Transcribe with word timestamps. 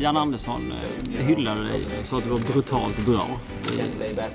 Jan 0.00 0.16
Andersson 0.16 0.72
eh, 1.18 1.26
hyllade 1.26 1.64
dig 1.64 1.80
och 2.00 2.06
sa 2.06 2.18
att 2.18 2.24
du 2.24 2.30
var 2.30 2.38
brutalt 2.38 3.06
bra 3.06 3.26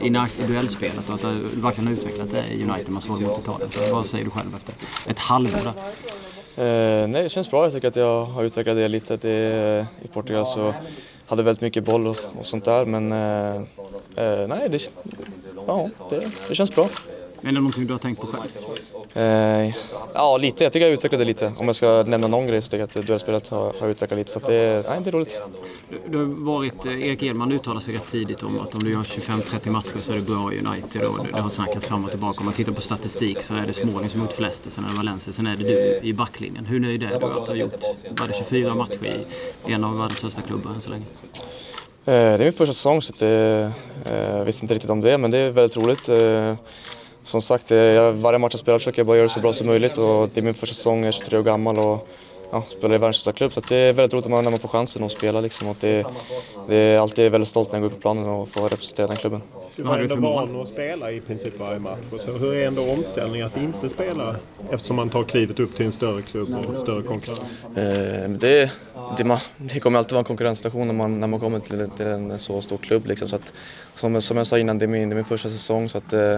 i, 0.01 0.07
i 0.07 0.47
duellspelet 0.47 1.09
och 1.09 1.15
att 1.15 1.21
du 1.21 1.59
verkligen 1.61 1.87
har 1.87 1.93
utvecklat 1.93 2.31
det 2.31 2.53
i 2.53 2.63
United 2.63 2.89
man 2.89 3.01
såg 3.01 3.21
mot 3.21 3.39
Italien. 3.39 3.69
Vad 3.91 4.05
säger 4.05 4.25
du 4.25 4.31
själv 4.31 4.55
efter 4.55 4.73
ett 5.11 5.19
halvår 5.19 5.59
där? 5.63 5.73
Eh, 6.57 7.07
nej, 7.07 7.23
det 7.23 7.29
känns 7.29 7.51
bra. 7.51 7.63
Jag 7.63 7.73
tycker 7.73 7.87
att 7.87 7.95
jag 7.95 8.25
har 8.25 8.43
utvecklat 8.43 8.75
det 8.75 8.87
lite. 8.87 9.17
Det, 9.17 9.87
I 10.01 10.07
Portugal 10.07 10.45
så 10.45 10.73
hade 11.25 11.43
väldigt 11.43 11.61
mycket 11.61 11.83
boll 11.83 12.07
och, 12.07 12.17
och 12.39 12.45
sånt 12.45 12.65
där 12.65 12.85
men 12.85 13.11
eh, 13.11 13.55
eh, 14.25 14.47
nej, 14.47 14.69
det, 14.69 14.93
ja, 15.67 15.89
det, 16.09 16.31
det 16.49 16.55
känns 16.55 16.75
bra. 16.75 16.89
Är 17.41 17.45
det 17.45 17.51
någonting 17.51 17.87
du 17.87 17.93
har 17.93 17.99
tänkt 17.99 18.21
på 18.21 18.27
själv? 18.27 18.51
Eh, 19.15 19.75
ja, 20.13 20.37
lite. 20.37 20.63
Jag 20.63 20.73
tycker 20.73 20.89
jag 20.89 21.19
det 21.19 21.25
lite. 21.25 21.53
Om 21.57 21.65
jag 21.65 21.75
ska 21.75 22.03
nämna 22.07 22.27
någon 22.27 22.47
grej 22.47 22.61
så 22.61 22.69
tycker 22.69 22.87
jag 22.93 22.99
att 23.01 23.07
duellspelet 23.07 23.49
har, 23.49 23.73
har 23.79 23.87
utvecklat 23.87 24.17
lite. 24.17 24.31
Så 24.31 24.39
det, 24.39 24.85
nej, 24.89 24.99
det 25.03 25.09
är 25.09 25.11
roligt. 25.11 25.41
Du, 25.89 25.99
du 26.09 26.17
har 26.17 26.25
varit, 26.25 26.85
eh, 26.85 27.07
Erik 27.07 27.23
Edman 27.23 27.51
uttalade 27.51 27.85
sig 27.85 27.93
rätt 27.93 28.11
tidigt 28.11 28.43
om 28.43 28.59
att 28.59 28.75
om 28.75 28.83
du 28.83 28.91
gör 28.91 29.03
25-30 29.03 29.69
matcher 29.69 29.97
så 29.97 30.11
är 30.11 30.15
det 30.15 30.21
bra 30.21 30.53
i 30.53 30.59
United. 30.59 31.03
Och 31.03 31.27
det 31.33 31.41
har 31.41 31.49
snackats 31.49 31.87
fram 31.87 32.05
och 32.05 32.09
tillbaka. 32.09 32.39
Om 32.39 32.45
man 32.45 32.53
tittar 32.53 32.71
på 32.71 32.81
statistik 32.81 33.41
så 33.41 33.55
är 33.55 33.67
det 33.67 33.73
Småling 33.73 34.09
som 34.09 34.19
har 34.19 34.27
gjort 34.27 34.35
flest, 34.35 34.63
sen 34.71 34.85
är 34.85 34.89
det 34.89 34.95
Valencia, 34.95 35.33
sen 35.33 35.47
är 35.47 35.55
det 35.55 35.63
du 35.63 36.07
i 36.07 36.13
backlinjen. 36.13 36.65
Hur 36.65 36.79
nöjd 36.79 37.03
är 37.03 37.19
du 37.19 37.25
att 37.25 37.47
ha 37.47 37.55
gjort 37.55 37.81
det 38.27 38.33
24 38.37 38.75
matcher 38.75 39.25
i 39.67 39.73
en 39.73 39.83
av 39.83 39.97
världens 39.97 40.17
största 40.17 40.41
klubbar 40.41 40.71
än 40.71 40.81
så 40.81 40.89
länge? 40.89 41.05
Eh, 42.05 42.13
det 42.13 42.13
är 42.13 42.37
min 42.37 42.53
första 42.53 42.73
säsong 42.73 43.01
så 43.01 43.13
det, 43.19 43.71
jag 44.05 44.39
eh, 44.39 44.43
visste 44.43 44.63
inte 44.63 44.73
riktigt 44.73 44.91
om 44.91 45.01
det 45.01 45.17
men 45.17 45.31
det 45.31 45.37
är 45.37 45.51
väldigt 45.51 45.77
roligt 45.77 46.09
som 47.25 47.41
sagt, 47.41 47.71
varje 48.13 48.37
match 48.37 48.53
jag 48.53 48.59
spelar 48.59 48.79
försöker 48.79 48.99
jag 48.99 49.07
bara 49.07 49.17
göra 49.17 49.27
det 49.27 49.33
så 49.33 49.39
bra 49.39 49.53
som 49.53 49.67
möjligt 49.67 49.97
och 49.97 50.29
det 50.33 50.39
är 50.39 50.41
min 50.41 50.53
första 50.53 50.75
säsong, 50.75 50.99
jag 50.99 51.07
är 51.07 51.11
23 51.11 51.37
år 51.37 51.43
gammal 51.43 51.77
och 51.77 52.07
ja, 52.51 52.63
spelar 52.67 52.95
i 52.95 52.97
världens 52.97 53.17
största 53.17 53.37
klubb. 53.37 53.53
Så 53.53 53.61
det 53.69 53.75
är 53.75 53.93
väldigt 53.93 54.13
roligt 54.13 54.43
när 54.43 54.51
man 54.51 54.59
får 54.59 54.69
chansen 54.69 55.03
att 55.03 55.11
spela. 55.11 55.41
Liksom. 55.41 55.67
Och 55.67 55.77
det, 55.79 56.05
det 56.67 56.75
är 56.75 56.99
alltid 56.99 57.31
väldigt 57.31 57.47
stolt 57.47 57.71
när 57.71 57.79
jag 57.79 57.81
går 57.81 57.87
upp 57.87 57.95
på 57.95 58.01
planen 58.01 58.25
och 58.25 58.49
får 58.49 58.69
representera 58.69 59.07
den 59.07 59.17
klubben. 59.17 59.41
Du 59.75 59.83
var 59.83 59.97
ändå 59.97 60.15
van 60.15 60.61
att 60.61 60.67
spela 60.67 61.11
i 61.11 61.21
princip 61.21 61.59
varje 61.59 61.79
match. 61.79 61.99
Så 62.25 62.31
hur 62.31 62.53
är 62.53 62.67
ändå 62.67 62.91
omställningen 62.91 63.47
att 63.47 63.57
inte 63.57 63.89
spela 63.89 64.35
eftersom 64.71 64.95
man 64.95 65.09
tar 65.09 65.23
klivet 65.23 65.59
upp 65.59 65.75
till 65.75 65.85
en 65.85 65.91
större 65.91 66.21
klubb 66.21 66.55
och 66.55 66.81
större 66.81 67.03
konkurrens? 67.03 67.41
Eh, 67.75 68.29
det, 68.29 68.71
det, 69.17 69.23
man, 69.23 69.39
det 69.57 69.79
kommer 69.79 69.99
alltid 69.99 70.11
vara 70.11 70.19
en 70.19 70.25
konkurrenssituation 70.25 70.87
när 70.87 70.93
man, 70.93 71.19
när 71.19 71.27
man 71.27 71.39
kommer 71.39 71.59
till, 71.59 71.89
till 71.97 72.05
en 72.05 72.39
så 72.39 72.61
stor 72.61 72.77
klubb. 72.77 73.05
Liksom. 73.05 73.27
Så 73.27 73.35
att, 73.35 73.53
som, 73.95 74.21
som 74.21 74.37
jag 74.37 74.47
sa 74.47 74.59
innan, 74.59 74.79
det 74.79 74.85
är 74.85 74.87
min, 74.87 75.09
det 75.09 75.13
är 75.13 75.15
min 75.15 75.25
första 75.25 75.49
säsong. 75.49 75.89
Så 75.89 75.97
att, 75.97 76.13
eh, 76.13 76.37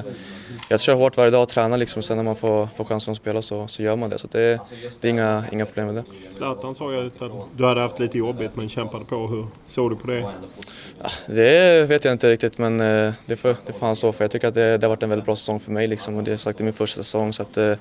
jag 0.69 0.79
kör 0.79 0.95
hårt 0.95 1.17
varje 1.17 1.31
dag 1.31 1.41
och 1.41 1.49
tränar. 1.49 1.77
Liksom. 1.77 2.01
Sen 2.01 2.17
när 2.17 2.23
man 2.23 2.35
får, 2.35 2.67
får 2.67 2.85
chansen 2.85 3.11
att 3.11 3.17
spela 3.17 3.41
så, 3.41 3.67
så 3.67 3.83
gör 3.83 3.95
man 3.95 4.09
det. 4.09 4.17
Så 4.17 4.27
det, 4.31 4.59
det 5.01 5.07
är 5.07 5.11
inga, 5.11 5.43
inga 5.51 5.65
problem 5.65 5.85
med 5.85 5.95
det. 5.95 6.03
Zlatan 6.37 6.75
sa 6.75 6.91
ju 6.91 7.07
att 7.07 7.31
du 7.57 7.65
hade 7.65 7.81
haft 7.81 7.99
lite 7.99 8.17
jobbigt 8.17 8.55
men 8.55 8.69
kämpade 8.69 9.05
på. 9.05 9.27
Hur 9.27 9.47
såg 9.67 9.91
du 9.91 9.95
på 9.95 10.07
det? 10.07 10.19
Ja, 10.19 11.09
det 11.27 11.89
vet 11.89 12.05
jag 12.05 12.11
inte 12.11 12.29
riktigt 12.29 12.57
men 12.57 12.79
eh, 12.79 13.13
det 13.25 13.35
får, 13.35 13.55
det 13.65 13.73
får 13.73 13.85
han 13.85 13.95
stå 13.95 14.11
för. 14.11 14.23
Jag 14.23 14.31
tycker 14.31 14.47
att 14.47 14.53
det, 14.53 14.77
det 14.77 14.85
har 14.85 14.89
varit 14.89 15.03
en 15.03 15.09
väldigt 15.09 15.25
bra 15.25 15.35
säsong 15.35 15.59
för 15.59 15.71
mig 15.71 15.87
liksom, 15.87 16.15
och 16.15 16.23
det 16.23 16.31
är 16.31 16.37
sagt 16.37 16.57
det 16.57 16.61
är 16.61 16.63
min 16.63 16.73
första 16.73 17.03
säsong 17.03 17.33
så 17.33 17.41
att 17.41 17.57
eh, 17.57 17.73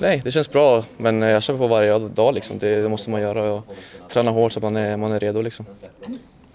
nej, 0.00 0.20
det 0.24 0.30
känns 0.30 0.50
bra 0.50 0.84
men 0.96 1.22
jag 1.22 1.42
kämpar 1.42 1.58
på 1.58 1.68
varje 1.68 1.98
dag 1.98 2.34
liksom. 2.34 2.58
Det, 2.58 2.82
det 2.82 2.88
måste 2.88 3.10
man 3.10 3.20
göra 3.20 3.52
och 3.52 3.66
träna 4.08 4.30
hårt 4.30 4.52
så 4.52 4.58
att 4.58 4.62
man 4.62 4.76
är, 4.76 4.96
man 4.96 5.12
är 5.12 5.20
redo 5.20 5.42
liksom. 5.42 5.66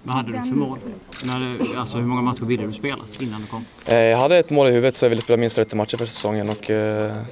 Vad 0.04 0.16
hade 0.16 0.32
du 0.32 0.38
för 0.38 0.46
mål? 0.46 0.78
När, 1.24 1.78
alltså, 1.80 1.98
hur 1.98 2.06
många 2.06 2.22
matcher 2.22 2.46
ville 2.46 2.66
du 2.66 2.74
spela 2.74 3.04
innan 3.22 3.42
du 3.42 3.48
kom? 3.48 3.66
Eh, 3.86 3.96
jag 3.96 4.18
hade 4.18 4.38
ett 4.38 4.50
mål 4.50 4.68
i 4.68 4.72
huvudet 4.72 4.96
så 4.96 5.06
jag 5.06 5.10
ville 5.10 5.22
spela 5.22 5.38
minst 5.38 5.56
30 5.56 5.76
matcher 5.76 5.98
för 5.98 6.06
säsongen 6.06 6.50
och 6.50 6.72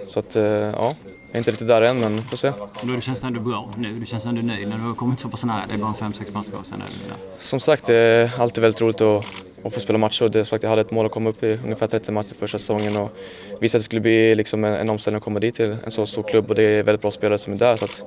så 0.06 0.20
att 0.20 0.36
ja, 0.76 0.96
är 1.38 1.40
inte 1.40 1.52
riktigt 1.52 1.68
där 1.68 1.82
än, 1.82 2.00
men 2.00 2.22
får 2.22 2.38
se. 2.38 2.54
Du 2.84 3.02
känns 3.02 3.24
ändå 3.24 3.40
bra 3.40 3.74
nu? 3.78 4.00
Du 4.00 4.06
känns 4.06 4.26
ändå 4.26 4.42
nöjd 4.42 4.68
när 4.68 4.78
du 4.78 4.84
har 4.84 4.94
kommit 4.94 5.20
så 5.20 5.30
pass 5.30 5.44
nära? 5.44 5.62
Det 5.68 5.74
är 5.74 5.78
bara 5.78 5.94
5-6 5.94 6.34
matcher 6.34 6.50
kvar, 6.50 6.62
sen 6.64 6.82
är 6.82 6.86
du 6.86 7.10
där. 7.10 7.18
Som 7.38 7.60
sagt, 7.60 7.86
det 7.86 7.96
är 7.96 8.42
alltid 8.42 8.62
väldigt 8.62 8.82
roligt 8.82 9.02
att, 9.02 9.26
att 9.64 9.74
få 9.74 9.80
spela 9.80 10.00
matcher. 10.00 10.30
Det 10.30 10.40
är 10.40 10.44
sagt, 10.44 10.64
jag 10.64 10.70
hade 10.70 10.82
ett 10.82 10.92
mål 10.92 11.06
att 11.06 11.12
komma 11.12 11.30
upp 11.30 11.44
i 11.44 11.60
ungefär 11.64 11.88
30 11.88 12.12
matcher 12.12 12.36
första 12.36 12.58
säsongen 12.58 12.98
och 12.98 13.18
visste 13.62 13.78
att 13.78 13.80
det 13.80 13.84
skulle 13.84 14.02
bli 14.02 14.36
liksom 14.36 14.64
en, 14.64 14.74
en 14.74 14.90
omställning 14.90 15.18
att 15.18 15.24
komma 15.24 15.40
dit 15.40 15.56
till 15.56 15.78
en 15.86 15.92
så 15.92 16.06
stor 16.06 16.24
klubb 16.24 16.50
och 16.50 16.56
det 16.56 16.64
är 16.64 16.84
väldigt 16.84 17.02
bra 17.02 17.12
spelare 17.12 17.38
som 17.38 17.54
är 17.54 17.58
där. 17.58 17.76
Så 17.76 17.86
att, 17.86 18.06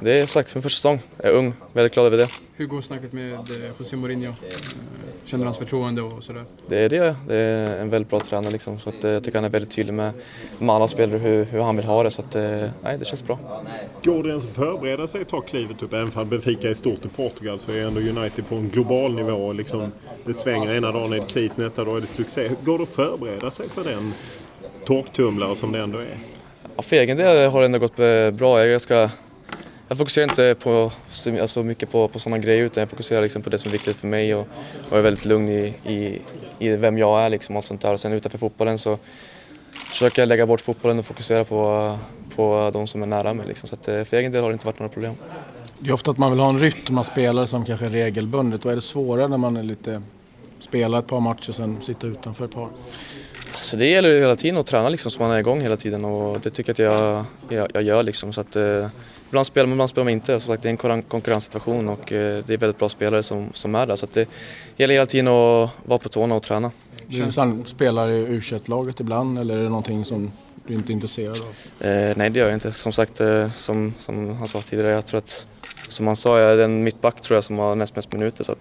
det 0.00 0.20
är 0.20 0.26
sagt 0.26 0.54
min 0.54 0.62
första 0.62 0.76
säsong. 0.76 1.00
Jag 1.16 1.26
är 1.26 1.32
ung, 1.32 1.52
väldigt 1.72 1.94
glad 1.94 2.06
över 2.06 2.16
det. 2.16 2.28
Hur 2.56 2.66
går 2.66 2.82
snacket 2.82 3.12
med 3.12 3.32
eh, 3.32 3.70
José 3.78 3.96
Mourinho? 3.96 4.34
Känner 5.24 5.44
du 5.44 5.46
hans 5.46 5.58
förtroende 5.58 6.02
och 6.02 6.24
sådär? 6.24 6.44
Det 6.68 6.78
är 6.78 6.88
det. 6.88 7.16
Det 7.28 7.36
är 7.36 7.80
en 7.80 7.90
väldigt 7.90 8.10
bra 8.10 8.20
tränare 8.20 8.52
liksom. 8.52 8.78
Så 8.78 8.88
att, 8.88 9.04
eh, 9.04 9.10
jag 9.10 9.24
tycker 9.24 9.38
han 9.38 9.44
är 9.44 9.48
väldigt 9.48 9.70
tydlig 9.70 9.94
med, 9.94 10.12
med 10.58 10.74
alla 10.74 10.88
spelare 10.88 11.18
hur, 11.18 11.44
hur 11.44 11.60
han 11.60 11.76
vill 11.76 11.84
ha 11.84 12.02
det. 12.02 12.10
Så 12.10 12.22
att, 12.22 12.34
eh, 12.34 12.42
nej, 12.82 12.98
det 12.98 13.04
känns 13.04 13.24
bra. 13.24 13.38
Går 14.04 14.22
det 14.22 14.28
ens 14.28 14.44
att 14.44 14.50
förbereda 14.50 15.06
sig 15.06 15.20
att 15.22 15.28
ta 15.28 15.40
klivet 15.40 15.82
upp? 15.82 15.92
Även 15.92 16.10
om 16.14 16.28
Benfica 16.28 16.70
är 16.70 16.74
stort 16.74 17.04
i 17.04 17.08
Portugal 17.08 17.58
så 17.58 17.72
är 17.72 17.86
ändå 17.86 18.00
United 18.00 18.48
på 18.48 18.54
en 18.54 18.68
global 18.68 19.14
nivå. 19.14 19.52
Liksom, 19.52 19.92
det 20.24 20.34
svänger 20.34 20.74
ena 20.74 20.92
dagen 20.92 21.12
är 21.12 21.16
det 21.16 21.26
kris, 21.26 21.58
nästa 21.58 21.84
dag 21.84 21.96
är 21.96 22.00
det 22.00 22.06
succé. 22.06 22.50
Går 22.64 22.78
det 22.78 22.82
att 22.82 22.88
förbereda 22.88 23.50
sig 23.50 23.68
för 23.68 23.84
den 23.84 24.12
torktumlare 24.86 25.56
som 25.56 25.72
det 25.72 25.78
ändå 25.78 25.98
är? 25.98 26.16
Ja, 26.76 26.82
för 26.82 26.96
egen 26.96 27.16
del 27.16 27.50
har 27.50 27.60
det 27.60 27.66
ändå 27.66 27.78
gått 27.78 27.96
bra. 28.36 28.58
Jag 28.58 28.66
är 28.66 28.70
ganska 28.70 29.10
jag 29.90 29.98
fokuserar 29.98 30.24
inte 30.24 30.54
på, 30.54 30.90
alltså 31.40 31.62
mycket 31.62 31.90
på, 31.90 32.08
på 32.08 32.18
sådana 32.18 32.38
grejer 32.38 32.64
utan 32.64 32.80
jag 32.80 32.90
fokuserar 32.90 33.22
liksom 33.22 33.42
på 33.42 33.50
det 33.50 33.58
som 33.58 33.68
är 33.68 33.72
viktigt 33.72 33.96
för 33.96 34.06
mig 34.06 34.34
och, 34.34 34.48
och 34.90 34.98
är 34.98 35.02
väldigt 35.02 35.24
lugn 35.24 35.48
i, 35.48 35.74
i, 35.84 36.18
i 36.58 36.76
vem 36.76 36.98
jag 36.98 37.20
är 37.20 37.30
liksom 37.30 37.56
och 37.56 37.64
sånt 37.64 37.80
där. 37.80 37.92
Och 37.92 38.00
sen 38.00 38.12
utanför 38.12 38.38
fotbollen 38.38 38.78
så 38.78 38.98
försöker 39.70 40.22
jag 40.22 40.26
lägga 40.28 40.46
bort 40.46 40.60
fotbollen 40.60 40.98
och 40.98 41.04
fokusera 41.04 41.44
på, 41.44 41.98
på 42.36 42.70
de 42.72 42.86
som 42.86 43.02
är 43.02 43.06
nära 43.06 43.34
mig. 43.34 43.46
Liksom. 43.46 43.68
Så 43.68 43.74
att, 43.74 43.88
eh, 43.88 44.04
för 44.04 44.16
egen 44.16 44.32
del 44.32 44.42
har 44.42 44.50
det 44.50 44.52
inte 44.52 44.66
varit 44.66 44.78
några 44.78 44.92
problem. 44.92 45.14
Det 45.78 45.88
är 45.88 45.92
ofta 45.92 46.10
att 46.10 46.18
man 46.18 46.30
vill 46.30 46.40
ha 46.40 46.48
en 46.48 46.60
rytm 46.60 46.98
av 46.98 47.02
spelare 47.02 47.46
som 47.46 47.64
kanske 47.64 47.86
är 47.86 47.90
regelbundet. 47.90 48.64
Vad 48.64 48.72
är 48.72 48.76
det 48.76 48.82
svårare 48.82 49.28
när 49.28 49.38
man 49.38 49.56
är 49.56 49.62
lite, 49.62 50.02
spelar 50.60 50.98
ett 50.98 51.06
par 51.06 51.20
matcher 51.20 51.48
och 51.48 51.54
sen 51.54 51.82
sitter 51.82 52.08
utanför 52.08 52.44
ett 52.44 52.54
par? 52.54 52.68
Alltså 53.52 53.76
det 53.76 53.86
gäller 53.86 54.08
ju 54.08 54.20
hela 54.20 54.36
tiden 54.36 54.60
att 54.60 54.66
träna 54.66 54.88
liksom, 54.88 55.10
så 55.10 55.22
man 55.22 55.30
är 55.30 55.38
igång 55.38 55.60
hela 55.60 55.76
tiden 55.76 56.04
och 56.04 56.40
det 56.40 56.50
tycker 56.50 56.82
jag 56.82 56.92
att 56.92 56.96
jag, 57.48 57.58
jag, 57.58 57.70
jag 57.74 57.82
gör. 57.82 58.02
Liksom. 58.02 58.32
Så 58.32 58.40
att, 58.40 58.56
eh, 58.56 58.86
ibland 59.30 59.46
spelar 59.46 59.66
man, 59.66 59.72
ibland 59.72 59.90
spelar 59.90 60.04
man 60.04 60.12
inte. 60.12 60.40
Som 60.40 60.52
sagt, 60.52 60.62
det 60.62 60.68
är 60.68 60.90
en 60.90 61.02
konkurrenssituation 61.02 61.88
och 61.88 62.12
eh, 62.12 62.44
det 62.46 62.54
är 62.54 62.58
väldigt 62.58 62.78
bra 62.78 62.88
spelare 62.88 63.22
som, 63.22 63.48
som 63.52 63.74
är 63.74 63.86
där. 63.86 63.96
Så 63.96 64.06
det 64.12 64.28
gäller 64.76 64.94
hela 64.94 65.06
tiden 65.06 65.28
att 65.28 65.70
vara 65.84 65.98
på 65.98 66.08
tårna 66.08 66.34
och 66.34 66.42
träna. 66.42 66.70
Du 67.06 67.32
spelar 67.66 68.08
i 68.08 68.18
u 68.18 68.40
laget 68.66 69.00
ibland 69.00 69.38
eller 69.38 69.58
är 69.58 69.62
det 69.62 69.68
någonting 69.68 70.04
som 70.04 70.32
du 70.66 70.74
inte 70.74 70.92
är 70.92 70.94
intresserad 70.94 71.36
av? 71.36 71.86
Eh, 71.86 72.16
nej, 72.16 72.30
det 72.30 72.38
gör 72.38 72.46
jag 72.46 72.56
inte. 72.56 72.72
Som 72.72 72.92
sagt, 72.92 73.20
eh, 73.20 73.50
som, 73.50 73.94
som 73.98 74.36
han 74.36 74.48
sa 74.48 74.62
tidigare, 74.62 74.92
jag 74.92 75.06
tror 75.06 75.18
att 75.18 75.48
som 75.88 76.06
han 76.06 76.16
sa, 76.16 76.38
jag 76.38 76.52
är 76.52 76.56
den 76.56 76.84
mittback 76.84 77.20
tror 77.20 77.36
jag 77.36 77.44
som 77.44 77.58
har 77.58 77.74
näst 77.76 77.96
mest 77.96 78.12
minuter. 78.12 78.44
Så 78.44 78.54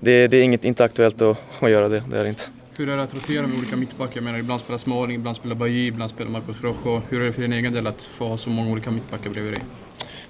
det, 0.00 0.26
det, 0.26 0.36
är 0.36 0.42
inget, 0.42 0.64
inte 0.64 0.84
aktuellt 0.84 1.22
att, 1.22 1.38
att 1.62 1.70
göra 1.70 1.88
det, 1.88 2.02
det 2.10 2.18
är 2.18 2.22
det 2.24 2.28
inte. 2.28 2.42
Hur 2.76 2.88
är 2.88 2.96
det 2.96 3.02
att 3.02 3.14
rotera 3.14 3.46
med 3.46 3.58
olika 3.58 3.76
mittbackar? 3.76 4.16
Jag 4.16 4.24
menar, 4.24 4.38
ibland 4.38 4.60
spelar 4.60 4.78
Smalling, 4.78 5.16
ibland 5.16 5.36
spelar 5.36 5.54
Bajy, 5.54 5.86
ibland 5.86 6.10
spelar 6.10 6.30
Marcos 6.30 6.56
Rojo. 6.60 7.02
Hur 7.08 7.20
är 7.20 7.26
det 7.26 7.32
för 7.32 7.42
din 7.42 7.52
egen 7.52 7.72
del 7.72 7.86
att 7.86 8.02
få 8.02 8.28
ha 8.28 8.36
så 8.36 8.50
många 8.50 8.72
olika 8.72 8.90
mittbackar 8.90 9.30
bredvid 9.30 9.52
dig? 9.52 9.62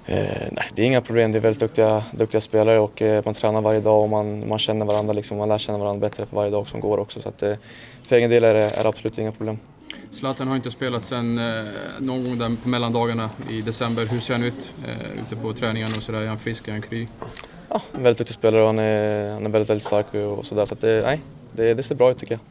Eh, 0.05 0.47
nej, 0.51 0.65
det 0.75 0.81
är 0.81 0.85
inga 0.85 1.01
problem. 1.01 1.31
Det 1.31 1.37
är 1.37 1.41
väldigt 1.41 1.59
duktiga, 1.59 2.03
duktiga 2.11 2.41
spelare 2.41 2.79
och 2.79 3.01
eh, 3.01 3.21
man 3.25 3.33
tränar 3.33 3.61
varje 3.61 3.79
dag 3.79 4.03
och 4.03 4.09
man, 4.09 4.47
man 4.47 4.59
känner 4.59 4.85
varandra. 4.85 5.13
Liksom, 5.13 5.37
man 5.37 5.49
lär 5.49 5.57
känna 5.57 5.77
varandra 5.77 6.09
bättre 6.09 6.25
för 6.25 6.35
varje 6.35 6.51
dag 6.51 6.67
som 6.67 6.79
går 6.79 6.97
också. 6.97 7.21
Så 7.21 7.29
att, 7.29 7.43
eh, 7.43 7.53
för 8.03 8.15
egen 8.15 8.29
del 8.29 8.43
är 8.43 8.53
det, 8.53 8.63
är 8.63 8.83
det 8.83 8.89
absolut 8.89 9.17
inga 9.17 9.31
problem. 9.31 9.57
Zlatan 10.11 10.47
har 10.47 10.55
inte 10.55 10.71
spelat 10.71 11.05
sen 11.05 11.37
eh, 11.37 11.65
någon 11.99 12.23
gång 12.23 12.37
där 12.37 12.51
på 12.63 12.69
mellandagarna 12.69 13.29
i 13.49 13.61
december. 13.61 14.05
Hur 14.05 14.19
ser 14.19 14.33
han 14.33 14.43
ut 14.43 14.73
eh, 14.87 15.23
ute 15.25 15.35
på 15.35 15.53
träningarna 15.53 15.93
och 15.97 16.03
sådär? 16.03 16.21
Är 16.21 16.27
han 16.27 16.39
frisk? 16.39 16.67
Är 16.67 16.71
han 16.71 16.81
kry? 16.81 17.07
Ja, 17.69 17.81
en 17.93 18.03
väldigt 18.03 18.17
duktig 18.17 18.35
spelare 18.35 18.61
och 18.61 18.67
han 18.67 18.79
är, 18.79 19.33
han 19.33 19.45
är 19.45 19.49
väldigt, 19.49 19.69
väldigt 19.69 19.87
stark 19.87 20.13
och 20.13 20.45
sådär. 20.45 20.65
Så 20.65 20.73
att 20.73 20.79
det, 20.79 21.01
nej, 21.05 21.19
det, 21.51 21.73
det 21.73 21.83
ser 21.83 21.95
bra 21.95 22.11
ut 22.11 22.17
tycker 22.17 22.33
jag. 22.33 22.50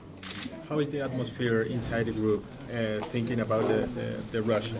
How 0.70 0.78
is 0.78 0.88
the 0.88 1.00
atmosphere 1.00 1.62
inside 1.62 2.06
the 2.06 2.12
group, 2.12 2.44
uh, 2.72 3.04
thinking 3.06 3.40
about 3.40 3.66
the, 3.66 3.88
the, 3.88 4.22
the 4.30 4.40
rush 4.40 4.70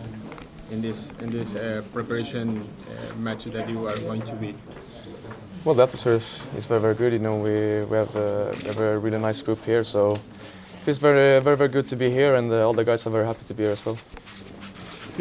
in 0.71 0.81
this 0.81 1.09
in 1.19 1.29
this 1.29 1.53
uh, 1.53 1.81
preparation 1.91 2.63
uh, 2.63 3.13
match 3.17 3.43
that 3.43 3.67
you 3.67 3.85
are 3.89 3.97
going 3.97 4.21
to 4.21 4.31
be? 4.35 4.55
Well, 5.65 5.75
the 5.75 5.83
atmosphere 5.83 6.13
is, 6.13 6.39
is 6.55 6.65
very 6.65 6.79
very 6.79 6.95
good. 6.95 7.11
You 7.11 7.19
know, 7.19 7.35
we 7.35 7.83
we 7.91 7.97
have 7.97 8.15
a, 8.15 8.55
a 8.69 8.73
very 8.73 8.99
really 8.99 9.19
nice 9.19 9.41
group 9.41 9.65
here, 9.65 9.83
so 9.83 10.13
it 10.13 10.81
feels 10.85 10.97
very 10.97 11.41
very 11.41 11.57
very 11.57 11.69
good 11.69 11.87
to 11.89 11.97
be 11.97 12.09
here, 12.09 12.35
and 12.35 12.49
uh, 12.49 12.65
all 12.65 12.73
the 12.73 12.85
guys 12.85 13.05
are 13.05 13.11
very 13.11 13.25
happy 13.25 13.43
to 13.43 13.53
be 13.53 13.63
here 13.63 13.73
as 13.73 13.85
well. 13.85 13.97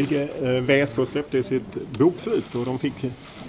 Vilket, 0.01 0.43
eh, 0.43 0.51
VSK 0.51 1.07
släppte 1.07 1.43
sitt 1.43 1.75
bokslut 1.99 2.55
och 2.55 2.65
de 2.65 2.79
fick 2.79 2.95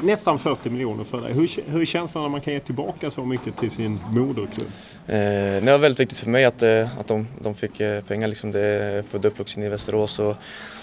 nästan 0.03 0.39
40 0.39 0.69
miljoner 0.69 1.03
för 1.03 1.21
det. 1.21 1.33
Hur, 1.33 1.71
hur 1.71 1.85
känns 1.85 2.13
det 2.13 2.19
när 2.19 2.29
man 2.29 2.41
kan 2.41 2.53
ge 2.53 2.59
tillbaka 2.59 3.11
så 3.11 3.25
mycket 3.25 3.57
till 3.57 3.71
sin 3.71 3.99
moderklubb? 4.09 4.67
Eh, 5.07 5.15
det 5.63 5.71
var 5.71 5.77
väldigt 5.77 5.99
viktigt 5.99 6.17
för 6.17 6.29
mig 6.29 6.45
att, 6.45 6.63
eh, 6.63 6.99
att 6.99 7.07
de, 7.07 7.27
de 7.41 7.55
fick 7.55 7.79
eh, 7.79 8.03
pengar. 8.03 8.27
Liksom 8.27 8.51
det 8.51 9.03
födde 9.09 9.27
uppvuxen 9.27 9.63
i 9.63 9.69
Västerås 9.69 10.19
och 10.19 10.35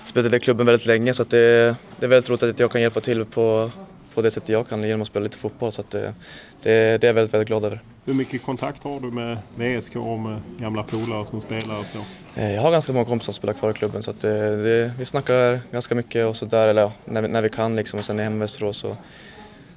spelade 0.05 0.37
i 0.37 0.41
klubben 0.41 0.67
väldigt 0.67 0.87
länge 0.87 1.15
så 1.15 1.23
att 1.23 1.31
det, 1.31 1.77
det 2.01 2.07
är 2.07 2.09
väldigt 2.09 2.31
roligt 2.31 2.43
att 2.43 2.61
jag 2.61 2.71
kan 2.71 2.81
hjälpa 2.81 3.01
till 3.01 3.25
på, 3.25 3.71
på 4.19 4.23
det 4.23 4.31
sättet 4.31 4.49
jag 4.49 4.69
kan 4.69 4.83
genom 4.83 5.01
att 5.01 5.07
spela 5.07 5.23
lite 5.23 5.39
fotboll. 5.39 5.73
Så 5.73 5.85
det, 5.91 6.15
det, 6.63 6.99
det 7.01 7.05
är 7.05 7.07
jag 7.07 7.15
väldigt, 7.15 7.35
väldigt 7.35 7.49
glad 7.49 7.65
över. 7.65 7.81
Hur 8.05 8.15
mycket 8.15 8.43
kontakt 8.43 8.83
har 8.83 9.01
du 9.01 9.11
med, 9.11 9.39
med 9.57 9.79
ESK 9.79 9.97
och 9.97 10.19
med 10.19 10.41
gamla 10.61 10.83
polare 10.83 11.25
som 11.25 11.41
spelar 11.41 11.79
och 11.79 11.85
så? 11.85 11.99
Jag 12.41 12.63
har 12.63 12.71
ganska 12.71 12.93
många 12.93 13.05
kompisar 13.05 13.33
som 13.33 13.39
spelar 13.39 13.55
kvar 13.55 13.71
i 13.71 13.75
klubben 13.75 14.03
så 14.03 14.13
det, 14.13 14.57
det, 14.57 14.93
vi 14.99 15.05
snackar 15.05 15.61
ganska 15.73 15.95
mycket 15.95 16.27
och 16.27 16.37
sådär, 16.37 16.69
eller 16.69 16.83
ja, 16.83 16.93
när, 17.05 17.23
vi, 17.23 17.29
när 17.29 17.43
vi 17.43 17.49
kan 17.49 17.77
liksom 17.77 17.99
och 17.99 18.05
sen 18.05 18.19
är 18.19 18.23
jag 18.23 18.31
hemma 18.31 18.37
i 18.37 18.41
Västerås 18.41 18.77
så, 18.77 18.97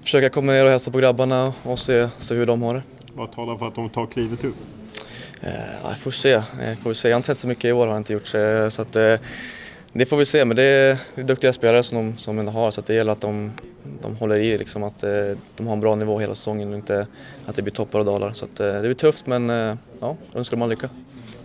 försöka 0.02 0.30
komma 0.30 0.52
ner 0.52 0.66
och 0.66 0.72
hälsa 0.72 0.92
på 0.92 0.98
grabbarna 0.98 1.54
och 1.64 1.80
se, 1.80 2.10
se 2.18 2.36
hur 2.36 2.46
de 2.46 2.62
har 2.62 2.74
det. 2.74 2.82
Vad 3.14 3.32
talar 3.32 3.58
för 3.58 3.68
att 3.68 3.76
de 3.76 3.90
tar 3.90 4.06
klivet 4.06 4.44
upp? 4.44 4.56
Eh, 5.42 5.52
ja, 5.84 5.96
får 5.96 6.12
se. 6.12 6.34
Eh, 6.34 6.76
får 6.84 6.94
se. 6.94 7.08
Jag 7.08 7.16
har 7.16 7.20
inte 7.20 7.28
sett 7.28 7.40
så 7.40 7.48
mycket 7.48 7.66
i 7.66 7.72
år 7.72 7.88
har 7.88 7.94
jag 7.94 8.00
inte 8.00 8.14
gjort. 8.14 8.34
Eh, 8.34 8.70
så 8.70 8.82
att, 8.82 8.96
eh, 8.96 9.16
det 9.94 10.06
får 10.06 10.18
vi 10.18 10.26
se, 10.26 10.46
men 10.46 10.56
det 10.56 10.64
är, 10.64 11.24
duktiga 11.24 11.54
spelare 11.54 11.84
som 11.84 11.98
de, 11.98 12.18
som 12.18 12.36
de 12.36 12.48
har 12.48 12.72
så 12.72 12.82
det 12.82 12.94
gäller 12.94 13.12
att 13.12 13.22
de, 13.22 13.52
de 14.01 14.15
håller 14.15 14.39
i, 14.39 14.57
liksom, 14.57 14.83
att 14.83 15.03
eh, 15.03 15.09
de 15.57 15.68
har 15.68 15.74
en 15.74 15.80
bra 15.80 15.95
nivå 15.95 16.19
hela 16.19 16.36
säsongen 16.36 16.69
och 16.69 16.75
inte 16.75 17.07
att 17.45 17.56
det 17.56 17.62
blir 17.62 17.74
toppar 17.74 18.00
och 18.00 18.06
dalar. 18.06 18.33
Så 18.33 18.45
att, 18.45 18.59
eh, 18.59 18.74
det 18.74 18.81
blir 18.81 18.94
tufft 18.94 19.27
men 19.27 19.50
eh, 19.50 19.75
ja, 20.00 20.15
önskar 20.36 20.57
dem 20.57 20.62
all 20.62 20.69
lycka. 20.69 20.89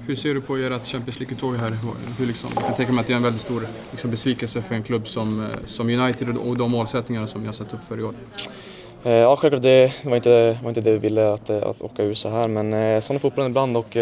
Hur 0.06 0.16
ser 0.16 0.34
du 0.34 0.40
på 0.40 0.56
ert 0.56 0.86
Champions 0.86 1.20
League-uttåg 1.20 1.56
här? 1.56 1.78
Hur 2.18 2.26
liksom, 2.26 2.50
jag 2.54 2.64
kan 2.64 2.74
tänka 2.74 2.92
mig 2.92 3.00
att 3.00 3.06
det 3.06 3.12
är 3.12 3.16
en 3.16 3.22
väldigt 3.22 3.42
stor 3.42 3.68
liksom, 3.90 4.10
besvikelse 4.10 4.62
för 4.62 4.74
en 4.74 4.82
klubb 4.82 5.08
som, 5.08 5.48
som 5.66 5.88
United 5.88 6.36
och 6.36 6.56
de 6.56 6.70
målsättningarna 6.70 7.26
som 7.26 7.40
ni 7.40 7.46
har 7.46 7.54
satt 7.54 7.74
upp 7.74 7.84
för 7.88 8.00
i 8.00 8.02
år. 8.02 8.14
Ja, 9.02 9.36
självklart 9.36 9.62
det 9.62 9.92
var 10.04 10.16
inte, 10.16 10.58
var 10.62 10.68
inte 10.68 10.80
det 10.80 10.92
vi 10.92 10.98
ville 10.98 11.32
att, 11.32 11.50
att 11.50 11.82
åka 11.82 12.02
ur 12.02 12.14
så 12.14 12.30
här 12.30 12.48
men 12.48 13.02
sån 13.02 13.16
är 13.16 13.20
fotbollen 13.20 13.50
ibland 13.50 13.76
och 13.76 13.96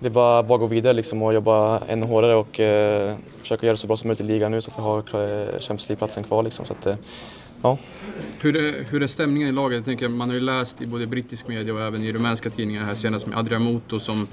det 0.00 0.08
är 0.08 0.10
bara, 0.10 0.42
bara 0.42 0.54
att 0.54 0.60
gå 0.60 0.66
vidare 0.66 0.92
liksom 0.92 1.22
och 1.22 1.34
jobba 1.34 1.82
ännu 1.88 2.06
hårdare 2.06 2.34
och 2.34 2.60
eh, 2.60 3.16
försöka 3.40 3.66
göra 3.66 3.74
det 3.74 3.80
så 3.80 3.86
bra 3.86 3.96
som 3.96 4.08
möjligt 4.08 4.20
i 4.20 4.32
ligan 4.32 4.50
nu 4.50 4.60
så 4.60 4.70
att 4.70 4.78
vi 4.78 4.82
har 4.82 4.98
eh, 4.98 5.46
Champions 5.46 5.88
League-platsen 5.88 6.24
kvar 6.24 6.42
liksom. 6.42 6.66
Så 6.66 6.72
att, 6.72 6.86
eh, 6.86 6.96
ja. 7.62 7.78
Hur 8.40 8.56
är, 8.56 8.84
hur 8.90 9.02
är 9.02 9.06
stämningen 9.06 9.48
i 9.48 9.52
laget? 9.52 9.76
Jag 9.76 9.84
tänker, 9.84 10.08
man 10.08 10.28
har 10.28 10.34
ju 10.34 10.40
läst 10.40 10.82
i 10.82 10.86
både 10.86 11.06
brittisk 11.06 11.48
media 11.48 11.74
och 11.74 11.80
även 11.80 12.04
i 12.04 12.12
rumänska 12.12 12.50
tidningar 12.50 12.84
här 12.84 12.94
senast 12.94 13.26
med 13.26 13.38
Adrian 13.38 13.62
Moto 13.62 14.00
som, 14.00 14.28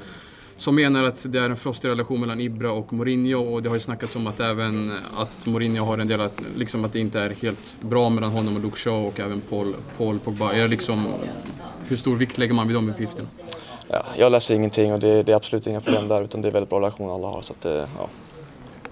som 0.58 0.76
menar 0.76 1.04
att 1.04 1.26
det 1.32 1.40
är 1.40 1.50
en 1.50 1.56
frostig 1.56 1.90
relation 1.90 2.20
mellan 2.20 2.42
Ibra 2.42 2.72
och 2.72 2.94
Mourinho 2.94 3.54
och 3.54 3.64
det 3.64 3.70
har 3.70 3.76
ju 3.76 3.82
snackats 3.82 4.16
om 4.16 4.28
att 4.28 4.40
även 4.40 4.94
att 5.18 5.46
Mourinho 5.46 5.86
har 5.86 5.98
en 5.98 6.08
del 6.08 6.22
att, 6.22 6.42
liksom 6.56 6.86
att 6.86 6.94
det 6.94 7.00
inte 7.00 7.20
är 7.20 7.30
helt 7.30 7.78
bra 7.82 8.10
mellan 8.10 8.32
honom 8.32 8.56
och 8.56 8.62
Luke 8.62 8.78
Shaw 8.78 9.08
och 9.08 9.20
även 9.20 9.42
Paul, 9.42 9.76
Paul 9.98 10.20
Pogba. 10.20 10.54
Är 10.54 10.68
liksom, 10.68 11.08
hur 11.88 11.98
stor 11.98 12.16
vikt 12.16 12.38
lägger 12.38 12.54
man 12.54 12.68
vid 12.68 12.76
de 12.76 12.90
uppgifterna? 12.90 13.28
Ja, 13.88 14.04
jag 14.18 14.32
läser 14.32 14.56
ingenting 14.56 14.94
och 14.94 15.00
det, 15.00 15.24
det 15.24 15.32
är 15.32 15.36
absolut 15.36 15.68
inga 15.68 15.82
problem 15.82 16.08
där 16.08 16.24
utan 16.24 16.42
det 16.42 16.48
är 16.48 16.52
väldigt 16.52 16.70
bra 16.70 16.80
relation 16.80 17.10
alla 17.10 17.28
har 17.28 17.42
så 17.42 17.54
att, 17.54 17.66
ja. 17.66 18.08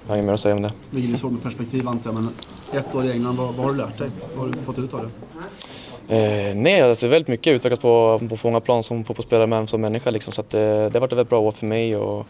Jag 0.05 0.09
har 0.09 0.15
inget 0.15 0.25
mer 0.25 0.33
att 0.33 0.39
säga 0.39 0.55
om 0.55 0.61
det. 0.61 0.71
Vilket 0.89 1.13
är 1.13 1.17
svårt 1.17 1.31
med 1.31 1.43
perspektiv 1.43 1.87
antar 1.87 2.09
jag, 2.09 2.23
men 2.23 2.29
ett 2.79 2.95
år 2.95 3.05
i 3.05 3.11
England, 3.11 3.37
vad, 3.37 3.55
vad 3.55 3.65
har 3.65 3.71
du 3.71 3.77
lärt 3.77 3.97
dig? 3.97 4.09
Vad 4.35 4.47
har 4.47 4.53
du 4.53 4.61
fått 4.65 4.79
ut 4.79 4.93
av 4.93 4.99
det? 4.99 5.09
Eh, 6.07 6.55
nej, 6.55 6.81
alltså 6.81 7.07
väldigt 7.07 7.27
mycket 7.27 7.53
utvecklats 7.53 7.81
på, 7.81 8.19
på, 8.29 8.37
på 8.37 8.47
många 8.47 8.59
plan 8.59 8.83
som 8.83 9.03
fotbollsspelare 9.03 9.47
men 9.47 9.67
som 9.67 9.81
människa. 9.81 10.11
Liksom. 10.11 10.33
Så 10.33 10.41
att, 10.41 10.53
eh, 10.53 10.59
det 10.59 10.91
har 10.93 10.99
varit 10.99 11.11
ett 11.11 11.17
väldigt 11.17 11.29
bra 11.29 11.39
år 11.39 11.51
för 11.51 11.65
mig 11.65 11.95
och 11.95 12.25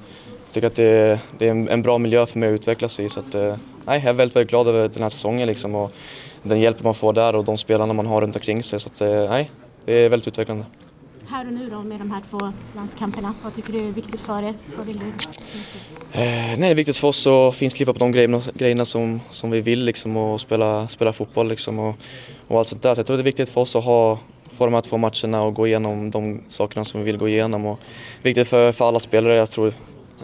jag 0.46 0.52
tycker 0.52 0.68
att 0.68 0.76
det, 0.76 1.20
det 1.38 1.48
är 1.48 1.52
en, 1.52 1.70
en 1.70 1.82
bra 1.82 1.98
miljö 1.98 2.26
för 2.26 2.40
mig 2.40 2.50
att 2.50 2.54
utvecklas 2.54 3.00
i. 3.00 3.10
Så 3.10 3.20
att, 3.20 3.36
eh, 3.36 3.56
nej, 3.86 4.00
jag 4.00 4.10
är 4.10 4.14
väldigt, 4.14 4.36
väldigt 4.36 4.50
glad 4.50 4.68
över 4.68 4.88
den 4.88 5.02
här 5.02 5.10
säsongen 5.10 5.48
liksom, 5.48 5.76
och 5.76 5.92
den 6.44 6.60
hjälp 6.60 6.84
man 6.84 6.94
får 6.94 7.14
där 7.14 7.36
och 7.36 7.44
de 7.44 7.58
spelarna 7.58 7.94
man 7.94 8.06
har 8.06 8.22
runt 8.22 8.36
omkring 8.36 8.64
sig. 8.64 8.80
Så 8.80 8.90
att, 8.90 9.02
eh, 9.02 9.30
nej, 9.30 9.52
det 9.86 9.94
är 9.94 10.10
väldigt 10.10 10.28
utvecklande. 10.28 10.66
Här 11.28 11.48
och 11.48 11.54
nu 11.54 11.70
då 11.70 11.82
med 11.82 12.00
de 12.00 12.12
här 12.12 12.22
två 12.30 12.54
landskamperna, 12.76 13.36
vad 13.44 13.54
tycker 13.54 13.74
du 13.74 13.88
är 13.88 13.92
viktigt 13.92 14.20
för 14.20 14.44
er? 14.44 14.54
Vad 14.78 14.86
vill 14.86 15.00
du? 15.00 15.06
Eh, 15.06 15.12
nej, 16.12 16.58
det 16.58 16.68
är 16.68 16.76
viktigt 16.76 16.98
för 16.98 17.08
oss 17.08 17.28
att 17.28 17.56
finslipa 17.56 17.94
på 17.94 18.00
de 18.00 18.12
grejerna, 18.12 18.42
grejerna 18.54 18.86
som, 18.86 19.22
som 19.30 19.52
vi 19.52 19.62
vill 19.62 19.86
liksom, 19.86 20.18
och 20.18 20.42
spela, 20.42 20.88
spela 20.88 21.14
fotboll 21.14 21.48
liksom, 21.48 21.80
och, 21.80 21.96
och 22.48 22.60
allt 22.60 22.68
sånt 22.68 22.82
där. 22.82 22.96
Så 22.96 23.00
jag 23.00 23.08
tror 23.08 23.18
det 23.18 23.22
är 23.22 23.24
viktigt 23.24 23.50
för 23.50 23.62
oss 23.62 23.76
att 23.76 23.84
ha 23.84 24.20
få 24.56 24.66
de 24.66 24.74
här 24.74 24.82
två 24.82 24.98
matcherna 24.98 25.44
och 25.44 25.54
gå 25.54 25.68
igenom 25.68 26.12
de 26.12 26.42
sakerna 26.48 26.86
som 26.86 27.00
vi 27.00 27.06
vill 27.06 27.18
gå 27.18 27.28
igenom. 27.28 27.66
Och 27.66 27.80
viktigt 28.22 28.48
för, 28.48 28.72
för 28.72 28.88
alla 28.88 29.00
spelare. 29.00 29.36
Jag 29.36 29.50
tror 29.50 29.74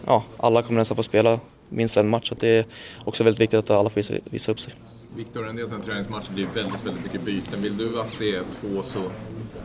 ja, 0.06 0.24
alla 0.36 0.62
kommer 0.62 0.80
nästan 0.80 0.96
få 0.96 1.02
spela 1.02 1.40
minst 1.68 1.96
en 1.96 2.08
match. 2.08 2.28
Så 2.28 2.34
det 2.34 2.48
är 2.48 2.64
också 3.04 3.24
väldigt 3.24 3.40
viktigt 3.40 3.58
att 3.58 3.70
alla 3.70 3.90
får 3.90 3.96
visa, 3.96 4.14
visa 4.24 4.52
upp 4.52 4.60
sig. 4.60 4.74
Viktor, 5.16 5.48
en 5.48 5.56
del 5.56 5.66
sådana 5.66 5.84
träningsmatcher 5.84 6.32
blir 6.32 6.46
väldigt, 6.54 6.86
väldigt 6.86 7.04
mycket 7.04 7.22
byten. 7.22 7.62
Vill 7.62 7.76
du 7.76 8.00
att 8.00 8.18
det 8.18 8.34
är 8.34 8.42
två 8.60 8.82
så 8.82 9.02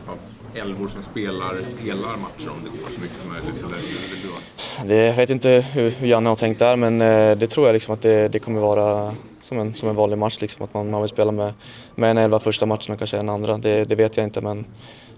ja, 0.06 0.14
elvor 0.54 0.88
som 0.88 1.02
spelar 1.02 1.54
hela 1.78 2.06
matcher 2.06 2.48
om 2.50 2.64
det 2.64 2.70
går 2.70 2.90
så 2.94 3.00
mycket 3.00 3.16
som 3.16 3.32
möjligt? 3.32 3.58
Eller 3.58 3.76
hur? 3.76 4.88
Det, 4.88 5.06
jag 5.06 5.14
vet 5.14 5.30
inte 5.30 5.64
hur, 5.72 5.90
hur 5.90 6.08
Janne 6.08 6.28
har 6.28 6.36
tänkt 6.36 6.58
där 6.58 6.76
men 6.76 7.00
eh, 7.00 7.38
det 7.38 7.46
tror 7.46 7.66
jag 7.66 7.72
liksom 7.72 7.94
att 7.94 8.02
det, 8.02 8.28
det 8.28 8.38
kommer 8.38 8.60
vara 8.60 9.14
som 9.40 9.58
en, 9.58 9.74
som 9.74 9.88
en 9.88 9.96
vanlig 9.96 10.18
match. 10.18 10.40
Liksom, 10.40 10.64
att 10.64 10.74
man, 10.74 10.90
man 10.90 11.00
vill 11.00 11.08
spela 11.08 11.32
med, 11.32 11.54
med 11.94 12.10
en 12.10 12.18
elva 12.18 12.40
första 12.40 12.66
matchen 12.66 12.92
och 12.92 12.98
kanske 12.98 13.18
en 13.18 13.28
andra. 13.28 13.58
Det, 13.58 13.84
det 13.84 13.94
vet 13.94 14.16
jag 14.16 14.24
inte 14.24 14.40
men 14.40 14.64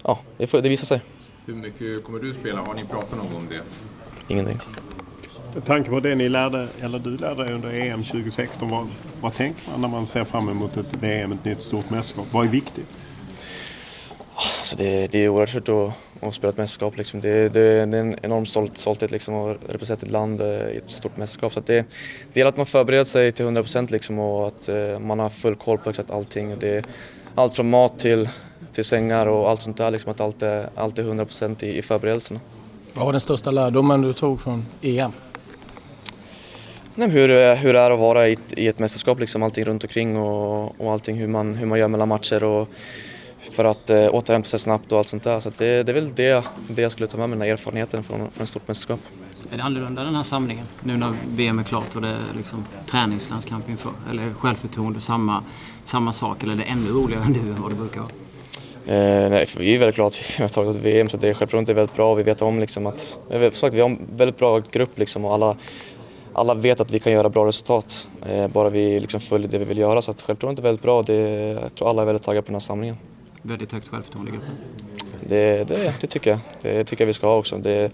ja, 0.03 0.19
det, 0.37 0.47
får, 0.47 0.61
det 0.61 0.69
visar 0.69 0.85
sig. 0.85 1.01
Hur 1.45 1.55
mycket 1.55 2.03
kommer 2.03 2.19
du 2.19 2.33
spela? 2.33 2.61
Har 2.61 2.73
ni 2.73 2.85
pratat 2.85 3.17
någon 3.17 3.27
gång 3.27 3.35
om 3.35 3.47
det? 3.49 3.61
Ingenting. 4.27 4.59
Med 5.53 5.65
tanke 5.65 5.89
på 5.89 5.99
det 5.99 6.15
ni 6.15 6.29
lärde, 6.29 6.67
eller 6.81 6.99
du 6.99 7.17
lärde 7.17 7.43
dig 7.43 7.53
under 7.53 7.73
EM 7.73 8.03
2016, 8.03 8.69
vad, 8.69 8.87
vad 9.21 9.33
tänker 9.33 9.61
man 9.71 9.81
när 9.81 9.87
man 9.87 10.07
ser 10.07 10.23
fram 10.23 10.49
emot 10.49 10.77
ett 10.77 10.93
VM, 10.99 11.31
ett 11.31 11.45
nytt 11.45 11.61
stort 11.61 11.89
mästerskap? 11.89 12.27
Vad 12.31 12.45
är 12.45 12.49
viktigt? 12.49 12.87
Alltså 14.71 14.83
det, 14.83 15.07
det 15.11 15.25
är 15.25 15.29
oerhört 15.29 15.49
stort 15.49 15.69
att, 15.69 16.23
att 16.23 16.33
spela 16.33 16.49
ett 16.49 16.57
mästerskap. 16.57 16.97
Liksom. 16.97 17.21
Det, 17.21 17.49
det, 17.49 17.85
det 17.85 17.97
är 17.97 18.01
en 18.01 18.15
enorm 18.21 18.45
stolt, 18.45 18.77
stolthet 18.77 19.11
liksom, 19.11 19.35
att 19.35 19.57
representera 19.69 20.07
ett 20.07 20.11
land 20.11 20.41
eh, 20.41 20.47
i 20.47 20.77
ett 20.77 20.89
stort 20.91 21.17
mästerskap. 21.17 21.53
Så 21.53 21.59
det, 21.59 21.85
det 22.33 22.39
gäller 22.39 22.49
att 22.49 22.57
man 22.57 22.65
förbereder 22.65 23.03
sig 23.03 23.31
till 23.31 23.45
100 23.45 23.61
procent 23.61 23.91
liksom, 23.91 24.19
och 24.19 24.47
att 24.47 24.69
eh, 24.69 24.99
man 24.99 25.19
har 25.19 25.29
full 25.29 25.55
koll 25.55 25.77
på 25.77 25.89
exakt 25.89 26.11
allting. 26.11 26.51
Och 26.53 26.57
det, 26.57 26.85
allt 27.35 27.55
från 27.55 27.69
mat 27.69 27.99
till, 27.99 28.29
till 28.71 28.83
sängar 28.83 29.27
och 29.27 29.49
allt 29.49 29.61
sånt 29.61 29.77
där. 29.77 29.91
Liksom, 29.91 30.11
att 30.11 30.21
allt 30.21 30.41
är, 30.41 30.69
allt 30.75 30.97
är 30.97 31.03
100 31.03 31.25
procent 31.25 31.63
i, 31.63 31.77
i 31.77 31.81
förberedelserna. 31.81 32.39
Vad 32.93 33.05
var 33.05 33.11
den 33.11 33.21
största 33.21 33.51
lärdomen 33.51 34.01
du 34.01 34.13
tog 34.13 34.41
från 34.41 34.65
EM? 34.81 35.11
Nej, 36.95 37.09
hur, 37.09 37.29
eh, 37.29 37.55
hur 37.55 37.73
det 37.73 37.79
är 37.79 37.91
att 37.91 37.99
vara 37.99 38.27
i 38.27 38.33
ett, 38.33 38.53
i 38.57 38.67
ett 38.67 38.79
mästerskap, 38.79 39.19
liksom, 39.19 39.43
allting 39.43 39.65
runt 39.65 39.83
omkring 39.83 40.17
och, 40.17 40.81
och 40.81 40.91
allting 40.91 41.15
hur 41.15 41.27
man, 41.27 41.55
hur 41.55 41.65
man 41.65 41.79
gör 41.79 41.87
mellan 41.87 42.07
matcher. 42.07 42.43
Och, 42.43 42.69
för 43.51 43.65
att 43.65 43.89
eh, 43.89 44.15
återhämta 44.15 44.49
sig 44.49 44.59
snabbt 44.59 44.91
och 44.91 44.97
allt 44.97 45.07
sånt 45.07 45.23
där. 45.23 45.39
Så 45.39 45.51
det, 45.57 45.83
det 45.83 45.91
är 45.91 45.93
väl 45.93 46.13
det, 46.15 46.45
det 46.67 46.81
jag 46.81 46.91
skulle 46.91 47.07
ta 47.07 47.17
med 47.17 47.29
mig, 47.29 47.37
den 47.37 47.47
här 47.47 47.53
erfarenheten 47.53 48.03
från, 48.03 48.31
från 48.31 48.43
ett 48.43 48.49
stort 48.49 48.67
mästerskap. 48.67 48.99
Är 49.51 49.57
det 49.57 49.63
annorlunda 49.63 50.03
den 50.03 50.15
här 50.15 50.23
samlingen? 50.23 50.65
Nu 50.83 50.97
när 50.97 51.13
VM 51.35 51.59
är 51.59 51.63
klart 51.63 51.95
och 51.95 52.01
det 52.01 52.07
är 52.07 52.19
liksom 52.37 52.65
träningslandskamp 52.87 53.69
inför? 53.69 53.91
Eller 54.09 54.33
självförtroende, 54.33 55.01
samma, 55.01 55.43
samma 55.85 56.13
sak? 56.13 56.43
Eller 56.43 56.53
är 56.53 56.57
det 56.57 56.63
ännu 56.63 56.89
roligare 56.89 57.29
nu 57.29 57.39
än 57.39 57.61
vad 57.61 57.71
det 57.71 57.75
brukar 57.75 57.99
vara? 57.99 58.11
Eh, 58.85 59.29
nej, 59.29 59.45
för 59.45 59.59
vi 59.59 59.75
är 59.75 59.79
väldigt 59.79 59.95
glada 59.95 60.07
att 60.07 60.19
vi 60.39 60.43
har 60.43 60.49
tagit 60.49 60.75
ett 60.75 60.81
VM 60.81 61.09
så 61.09 61.17
det 61.17 61.29
är 61.29 61.33
självklart 61.33 61.69
är 61.69 61.73
väldigt 61.73 61.95
bra 61.95 62.11
och 62.11 62.19
vi 62.19 62.23
vet 62.23 62.41
om 62.41 62.59
liksom 62.59 62.85
att, 62.85 63.19
sagt, 63.51 63.73
vi 63.73 63.81
har 63.81 63.89
en 63.89 63.99
väldigt 64.15 64.37
bra 64.37 64.61
grupp 64.71 64.99
liksom 64.99 65.25
och 65.25 65.33
alla, 65.33 65.55
alla 66.33 66.53
vet 66.53 66.79
att 66.79 66.91
vi 66.91 66.99
kan 66.99 67.13
göra 67.13 67.29
bra 67.29 67.47
resultat 67.47 68.07
eh, 68.25 68.47
bara 68.47 68.69
vi 68.69 68.99
liksom 68.99 69.19
följer 69.19 69.49
det 69.49 69.57
vi 69.57 69.65
vill 69.65 69.77
göra 69.77 70.01
så 70.01 70.11
att 70.11 70.21
självklart 70.21 70.59
är 70.59 70.63
väldigt 70.63 70.81
bra. 70.81 71.01
Det, 71.01 71.13
jag 71.61 71.75
tror 71.75 71.89
alla 71.89 72.01
är 72.01 72.05
väldigt 72.05 72.23
taggade 72.23 72.41
på 72.41 72.47
den 72.47 72.55
här 72.55 72.59
samlingen. 72.59 72.97
Väldigt 73.41 73.71
högt 73.71 73.87
självförtroende 73.87 74.31
i 74.31 74.33
gruppen. 74.33 74.49
Det, 75.27 75.67
det, 75.67 75.93
det 76.01 76.07
tycker 76.07 76.31
jag. 76.31 76.39
Det 76.61 76.83
tycker 76.83 77.03
jag 77.03 77.07
vi 77.07 77.13
ska 77.13 77.27
ha 77.27 77.37
också. 77.37 77.57
Det, 77.57 77.91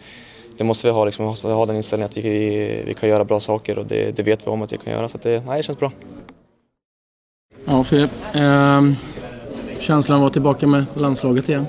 det 0.57 0.63
måste 0.63 0.87
vi 0.87 0.93
ha, 0.93 1.05
liksom, 1.05 1.35
vi 1.43 1.51
ha 1.51 1.65
den 1.65 1.75
inställningen 1.75 2.09
att 2.09 2.17
vi, 2.17 2.83
vi 2.85 2.93
kan 2.93 3.09
göra 3.09 3.25
bra 3.25 3.39
saker 3.39 3.77
och 3.77 3.85
det, 3.85 4.11
det 4.11 4.23
vet 4.23 4.47
vi 4.47 4.51
om 4.51 4.61
att 4.61 4.73
vi 4.73 4.77
kan 4.77 4.93
göra 4.93 5.07
så 5.07 5.17
att 5.17 5.23
det, 5.23 5.45
nej, 5.45 5.57
det 5.57 5.63
känns 5.63 5.79
bra. 5.79 5.91
Ja, 7.65 7.83
Filip. 7.83 8.11
Eh, 8.33 8.91
känslan 9.79 10.15
att 10.15 10.21
vara 10.21 10.33
tillbaka 10.33 10.67
med 10.67 10.85
landslaget 10.93 11.49
igen? 11.49 11.65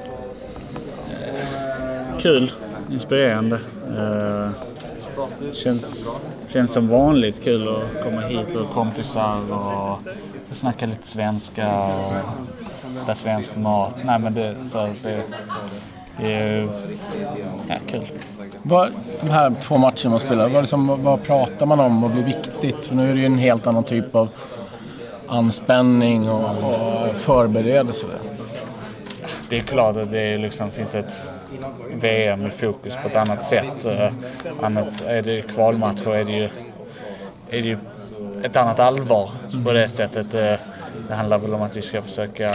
Kul, 2.18 2.52
inspirerande. 2.90 3.60
Eh, 3.96 4.50
känns, 5.52 6.10
känns 6.48 6.72
som 6.72 6.88
vanligt 6.88 7.44
kul 7.44 7.68
att 7.68 8.04
komma 8.04 8.20
hit 8.20 8.56
och 8.56 8.70
kompisar 8.70 9.52
och 9.52 9.98
snacka 10.56 10.86
lite 10.86 11.06
svenska 11.06 11.84
och 11.84 12.12
äta 13.02 13.14
svensk 13.14 13.56
mat. 13.56 13.96
Nej 14.04 14.18
men 14.18 14.34
det, 14.34 14.56
så 14.72 14.88
det, 15.02 15.22
det 16.20 16.32
är 16.32 16.68
ja, 17.68 17.76
kul. 17.86 18.06
Vad, 18.62 18.92
de 19.20 19.30
här 19.30 19.54
två 19.60 19.78
matcherna 19.78 20.10
man 20.10 20.20
spelar, 20.20 20.48
vad, 20.48 20.62
liksom, 20.62 21.02
vad 21.02 21.22
pratar 21.22 21.66
man 21.66 21.80
om? 21.80 22.02
Vad 22.02 22.12
blir 22.12 22.22
viktigt? 22.22 22.84
För 22.84 22.94
nu 22.94 23.10
är 23.10 23.14
det 23.14 23.20
ju 23.20 23.26
en 23.26 23.38
helt 23.38 23.66
annan 23.66 23.84
typ 23.84 24.14
av 24.14 24.28
anspänning 25.26 26.30
och, 26.30 26.50
och 26.50 27.16
förberedelse. 27.16 28.06
Det 29.48 29.58
är 29.58 29.62
klart 29.62 29.96
att 29.96 30.10
det 30.10 30.38
liksom 30.38 30.70
finns 30.70 30.94
ett 30.94 31.22
VM 31.94 32.46
i 32.46 32.50
fokus 32.50 32.96
på 33.02 33.08
ett 33.08 33.16
annat 33.16 33.44
sätt. 33.44 33.84
Eh, 33.84 34.12
Annars 34.62 35.02
är 35.06 35.22
det 35.22 35.42
kvalmatcher 35.42 36.14
är 36.14 36.24
det 36.24 36.32
ju, 36.32 36.44
är 37.50 37.62
det 37.62 37.68
ju 37.68 37.78
ett 38.42 38.56
annat 38.56 38.80
allvar 38.80 39.30
på 39.64 39.72
det 39.72 39.88
sättet. 39.88 40.60
Det 41.08 41.14
handlar 41.14 41.38
väl 41.38 41.54
om 41.54 41.62
att 41.62 41.76
vi 41.76 41.82
ska 41.82 42.02
försöka 42.02 42.54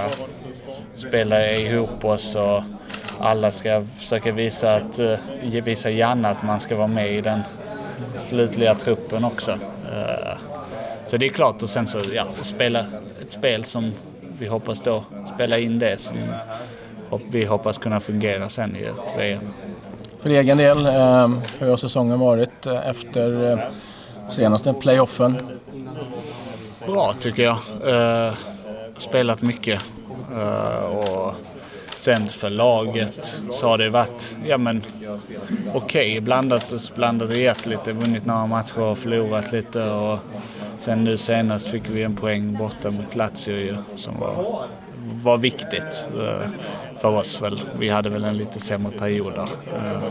spela 0.95 1.51
ihop 1.51 2.05
oss 2.05 2.35
och 2.35 2.63
alla 3.19 3.51
ska 3.51 3.85
försöka 3.97 4.31
visa, 4.31 4.75
att, 4.75 4.99
eh, 4.99 5.63
visa 5.63 5.89
Janne 5.89 6.29
att 6.29 6.43
man 6.43 6.59
ska 6.59 6.75
vara 6.75 6.87
med 6.87 7.13
i 7.13 7.21
den 7.21 7.39
slutliga 8.15 8.75
truppen 8.75 9.25
också. 9.25 9.51
Eh, 9.51 10.37
så 11.05 11.17
det 11.17 11.25
är 11.25 11.29
klart 11.29 11.63
och 11.63 11.69
sen 11.69 11.87
så 11.87 11.99
ja, 12.13 12.25
spela 12.41 12.79
ett 13.21 13.31
spel 13.31 13.63
som 13.63 13.91
vi 14.39 14.47
hoppas 14.47 14.81
då 14.81 15.03
spela 15.35 15.57
in 15.57 15.79
det 15.79 16.01
som 16.01 16.17
vi 17.31 17.45
hoppas 17.45 17.77
kunna 17.77 17.99
fungera 17.99 18.49
sen 18.49 18.75
i 18.75 18.83
ett 18.83 19.13
VM. 19.17 19.47
För 20.19 20.29
egen 20.29 20.57
del, 20.57 20.85
eh, 20.85 21.29
hur 21.59 21.67
har 21.67 21.77
säsongen 21.77 22.19
varit 22.19 22.67
efter 22.67 23.71
senaste 24.29 24.73
playoffen? 24.73 25.59
Bra 26.87 27.13
tycker 27.13 27.43
jag. 27.43 27.57
Eh, 28.27 28.33
spelat 28.97 29.41
mycket 29.41 29.81
Eh, 30.35 30.83
och 30.83 31.33
sen 31.97 32.29
för 32.29 32.49
laget 32.49 33.43
så 33.51 33.67
har 33.67 33.77
det 33.77 33.89
varit 33.89 34.37
ja, 34.45 34.57
men 34.57 34.83
okej, 35.73 36.11
okay, 36.11 36.19
blandat, 36.19 36.91
blandat 36.95 37.29
och 37.29 37.35
gett 37.35 37.65
lite. 37.65 37.93
Vunnit 37.93 38.25
några 38.25 38.47
matcher 38.47 38.81
och 38.81 38.97
förlorat 38.97 39.51
lite. 39.51 39.83
Och 39.83 40.19
sen 40.79 41.03
nu 41.03 41.17
senast 41.17 41.67
fick 41.67 41.89
vi 41.89 42.03
en 42.03 42.15
poäng 42.15 42.57
borta 42.57 42.91
mot 42.91 43.15
Lazio 43.15 43.57
ju, 43.57 43.75
som 43.95 44.19
var, 44.19 44.65
var 45.23 45.37
viktigt 45.37 46.09
eh, 46.19 46.49
för 47.01 47.09
oss. 47.09 47.41
Väl. 47.41 47.61
Vi 47.79 47.89
hade 47.89 48.09
väl 48.09 48.23
en 48.23 48.37
lite 48.37 48.59
sämre 48.59 48.91
period 48.91 49.33
där. 49.33 49.49
Eh, 49.75 50.01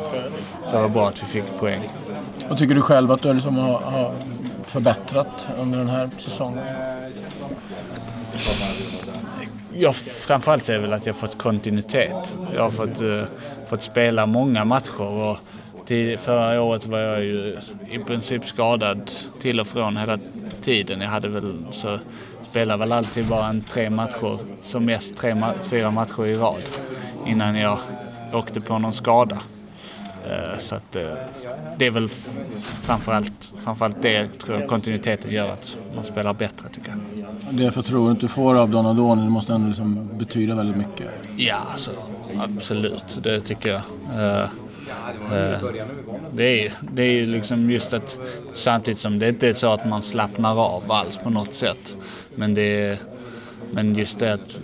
så 0.66 0.76
det 0.76 0.82
var 0.82 0.88
bra 0.88 1.08
att 1.08 1.22
vi 1.22 1.26
fick 1.26 1.58
poäng. 1.58 1.88
Vad 2.48 2.58
tycker 2.58 2.74
du 2.74 2.82
själv 2.82 3.12
att 3.12 3.22
du 3.22 3.32
liksom 3.32 3.56
har, 3.56 3.80
har 3.80 4.14
förbättrat 4.72 5.48
under 5.58 5.78
den 5.78 5.88
här 5.88 6.10
säsongen? 6.16 6.64
jag 9.74 9.96
framförallt 9.96 10.66
det 10.66 10.78
väl 10.78 10.92
att 10.92 11.06
jag 11.06 11.16
fått 11.16 11.38
kontinuitet. 11.38 12.38
Jag 12.54 12.62
har 12.62 12.70
fått, 12.70 13.02
uh, 13.02 13.22
fått 13.68 13.82
spela 13.82 14.26
många 14.26 14.64
matcher 14.64 15.02
och 15.02 15.38
till, 15.86 16.18
förra 16.18 16.62
året 16.62 16.86
var 16.86 16.98
jag 16.98 17.24
ju 17.24 17.58
i 17.90 17.98
princip 17.98 18.44
skadad 18.44 19.10
till 19.40 19.60
och 19.60 19.66
från 19.66 19.96
hela 19.96 20.18
tiden. 20.60 21.00
Jag 21.00 21.08
hade 21.08 21.28
väl 21.28 21.66
så 21.70 21.98
spelade 22.50 22.78
väl 22.78 22.92
alltid 22.92 23.26
bara 23.26 23.46
en 23.46 23.60
tre 23.60 23.90
matcher, 23.90 24.38
som 24.62 24.84
mest 24.84 25.16
tre, 25.16 25.36
fyra 25.70 25.90
matcher 25.90 26.26
i 26.26 26.34
rad 26.34 26.62
innan 27.26 27.56
jag 27.56 27.78
åkte 28.32 28.60
på 28.60 28.78
någon 28.78 28.92
skada. 28.92 29.38
Uh, 30.26 30.58
så 30.58 30.74
att 30.74 30.96
uh, 30.96 31.02
det 31.76 31.86
är 31.86 31.90
väl 31.90 32.08
framförallt, 32.82 33.54
framförallt 33.64 34.02
det 34.02 34.38
tror 34.38 34.60
jag 34.60 34.68
kontinuiteten 34.68 35.30
gör 35.30 35.48
att 35.48 35.76
man 35.94 36.04
spelar 36.04 36.34
bättre 36.34 36.68
tycker 36.68 36.88
jag 36.90 36.98
det 37.50 37.70
förtroendet 37.70 38.20
du 38.20 38.28
får 38.28 38.54
av 38.54 38.70
Donadoni 38.70 39.30
måste 39.30 39.52
ändå 39.52 39.68
liksom 39.68 40.08
betyda 40.18 40.54
väldigt 40.54 40.76
mycket. 40.76 41.06
Ja, 41.36 41.56
alltså, 41.56 41.90
absolut. 42.38 43.18
Det 43.22 43.40
tycker 43.40 43.70
jag. 43.70 43.82
Uh, 44.14 44.48
det 46.32 46.66
är, 46.66 46.72
det 46.92 47.02
är 47.02 47.26
liksom 47.26 47.70
just 47.70 47.92
att 47.92 48.18
samtidigt 48.50 49.00
som 49.00 49.18
det 49.18 49.28
inte 49.28 49.48
är 49.48 49.52
så 49.52 49.72
att 49.72 49.88
man 49.88 50.02
slappnar 50.02 50.60
av 50.76 50.92
alls 50.92 51.16
på 51.16 51.30
något 51.30 51.54
sätt. 51.54 51.96
Men, 52.34 52.54
det, 52.54 52.98
men 53.72 53.94
just 53.94 54.18
det 54.18 54.32
att, 54.32 54.60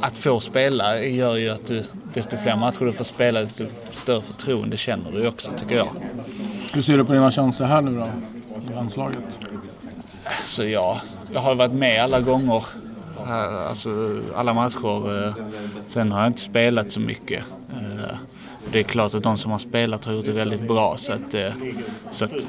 att 0.00 0.18
få 0.18 0.40
spela 0.40 1.04
gör 1.04 1.36
ju 1.36 1.48
att 1.50 1.66
du, 1.66 1.84
desto 2.14 2.36
fler 2.36 2.56
matcher 2.56 2.84
du 2.84 2.92
får 2.92 3.04
spela 3.04 3.40
desto 3.40 3.64
större 3.90 4.22
förtroende 4.22 4.76
känner 4.76 5.12
du 5.12 5.28
också 5.28 5.50
tycker 5.56 5.76
jag. 5.76 5.88
Hur 6.72 6.82
ser 6.82 6.96
du 6.96 7.04
på 7.04 7.12
dina 7.12 7.30
chanser 7.30 7.64
här 7.64 7.80
nu 7.80 7.98
då? 7.98 8.08
I 8.70 8.74
landslaget? 8.74 9.40
Så 10.44 10.64
ja, 10.64 11.00
jag 11.32 11.40
har 11.40 11.54
varit 11.54 11.72
med 11.72 12.02
alla 12.02 12.20
gånger. 12.20 12.64
Alltså 13.68 14.20
alla 14.36 14.54
matcher. 14.54 15.26
Eh, 15.26 15.34
sen 15.86 16.12
har 16.12 16.20
jag 16.20 16.28
inte 16.28 16.40
spelat 16.40 16.90
så 16.90 17.00
mycket. 17.00 17.44
Eh, 17.72 18.16
det 18.72 18.78
är 18.78 18.82
klart 18.82 19.14
att 19.14 19.22
de 19.22 19.38
som 19.38 19.50
har 19.50 19.58
spelat 19.58 20.04
har 20.04 20.12
gjort 20.12 20.24
det 20.24 20.32
väldigt 20.32 20.68
bra 20.68 20.96
så 20.96 21.12
att, 21.12 21.34
eh, 21.34 21.52
så 22.10 22.24
att 22.24 22.46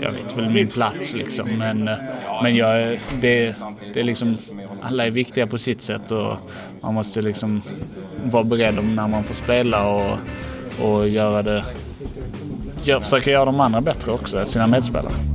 jag 0.00 0.12
vet 0.12 0.36
väl 0.36 0.50
min 0.50 0.68
plats 0.68 1.14
liksom. 1.14 1.48
Men, 1.48 1.90
men 2.42 2.56
jag, 2.56 2.98
det, 3.20 3.56
det 3.94 4.00
är 4.00 4.04
liksom, 4.04 4.38
alla 4.82 5.06
är 5.06 5.10
viktiga 5.10 5.46
på 5.46 5.58
sitt 5.58 5.80
sätt 5.80 6.10
och 6.10 6.36
man 6.80 6.94
måste 6.94 7.22
liksom 7.22 7.62
vara 8.24 8.44
beredd 8.44 8.78
om 8.78 8.96
när 8.96 9.08
man 9.08 9.24
får 9.24 9.34
spela 9.34 9.86
och, 9.86 10.18
och 10.82 11.08
göra 11.08 11.42
det, 11.42 11.64
försöka 13.00 13.30
göra 13.30 13.44
de 13.44 13.60
andra 13.60 13.80
bättre 13.80 14.12
också, 14.12 14.46
sina 14.46 14.66
medspelare. 14.66 15.31